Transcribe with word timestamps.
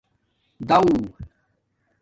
داݸ 0.67 0.97